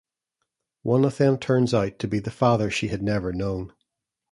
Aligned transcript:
One 0.81 1.05
of 1.05 1.17
them 1.17 1.37
turns 1.37 1.75
out 1.75 1.99
to 1.99 2.07
be 2.07 2.17
the 2.17 2.31
father 2.31 2.71
she 2.71 2.87
had 2.87 3.03
never 3.03 3.31
known. 3.31 3.71